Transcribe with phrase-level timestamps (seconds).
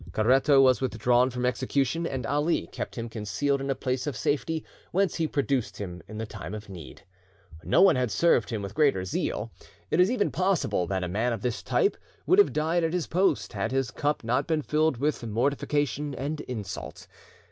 [0.13, 4.65] Caretto was withdrawn from execution, and Ali kept him concealed in a place of safety,
[4.91, 7.03] whence he produced him in the time of need.
[7.63, 9.51] No one had served him with greater zeal;
[9.91, 13.05] it is even possible that a man of this type would have died at his
[13.05, 17.05] post, had his cup not been filled with mortification and insult.